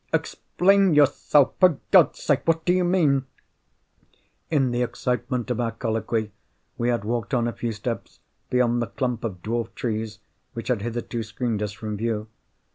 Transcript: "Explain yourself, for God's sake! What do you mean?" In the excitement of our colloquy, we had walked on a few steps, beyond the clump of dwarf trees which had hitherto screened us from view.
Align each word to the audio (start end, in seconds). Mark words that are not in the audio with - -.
"Explain 0.11 0.95
yourself, 0.95 1.53
for 1.59 1.77
God's 1.91 2.23
sake! 2.23 2.39
What 2.47 2.65
do 2.65 2.73
you 2.73 2.83
mean?" 2.83 3.25
In 4.49 4.71
the 4.71 4.81
excitement 4.81 5.51
of 5.51 5.59
our 5.59 5.69
colloquy, 5.73 6.31
we 6.75 6.89
had 6.89 7.05
walked 7.05 7.35
on 7.35 7.47
a 7.47 7.53
few 7.53 7.71
steps, 7.71 8.19
beyond 8.49 8.81
the 8.81 8.87
clump 8.87 9.23
of 9.23 9.43
dwarf 9.43 9.71
trees 9.75 10.17
which 10.53 10.69
had 10.69 10.81
hitherto 10.81 11.21
screened 11.21 11.61
us 11.61 11.73
from 11.73 11.97
view. 11.97 12.25